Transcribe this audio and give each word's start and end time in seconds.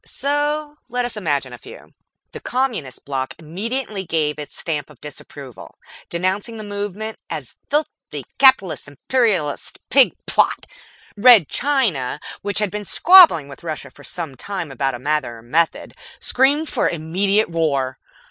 So 0.03 0.79
let 0.89 1.05
us 1.05 1.15
imagine 1.15 1.53
a 1.53 1.59
few. 1.59 1.93
The 2.31 2.39
Communist 2.39 3.05
Block 3.05 3.35
immediately 3.37 4.03
gave 4.03 4.39
its 4.39 4.57
Stamp 4.59 4.89
of 4.89 4.99
Disapproval, 4.99 5.77
denouncing 6.09 6.57
the 6.57 6.63
movement 6.63 7.19
as 7.29 7.53
a 7.53 7.67
filthy 8.09 8.25
Capitalist 8.39 8.87
Imperialist 8.87 9.77
Pig 9.91 10.13
plot. 10.25 10.65
Red 11.15 11.47
China, 11.49 12.19
which 12.41 12.57
had 12.57 12.71
been 12.71 12.83
squabbling 12.83 13.47
with 13.47 13.63
Russia 13.63 13.91
for 13.91 14.03
some 14.03 14.33
time 14.35 14.71
about 14.71 14.95
a 14.95 14.97
matter 14.97 15.37
of 15.37 15.45
method, 15.45 15.93
screamed 16.19 16.67
for 16.67 16.89
immediate 16.89 17.51
war. 17.51 17.99